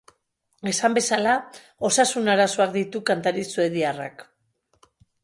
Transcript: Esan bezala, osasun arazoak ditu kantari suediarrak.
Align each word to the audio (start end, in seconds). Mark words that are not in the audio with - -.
Esan 0.69 0.95
bezala, 0.99 1.35
osasun 1.89 2.31
arazoak 2.37 2.71
ditu 2.79 3.03
kantari 3.11 3.45
suediarrak. 3.51 4.25